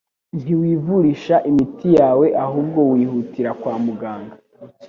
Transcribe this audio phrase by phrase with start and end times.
[0.37, 4.35] ntiwivurisha imiti yawe ahubwo wihutira kwa muganga